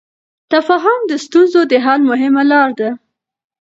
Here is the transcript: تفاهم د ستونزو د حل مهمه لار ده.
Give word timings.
تفاهم 0.53 0.99
د 1.05 1.11
ستونزو 1.25 1.59
د 1.71 1.73
حل 1.85 2.01
مهمه 2.11 2.43
لار 2.51 2.69
ده. 2.79 2.89